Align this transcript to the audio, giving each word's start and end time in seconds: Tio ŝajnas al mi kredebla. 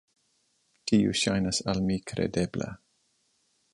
Tio 0.91 1.11
ŝajnas 1.23 1.61
al 1.73 1.83
mi 1.91 1.99
kredebla. 2.13 2.71